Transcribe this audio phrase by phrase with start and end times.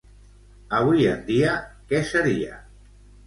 [0.77, 1.51] Avui en dia
[1.91, 2.57] què seria?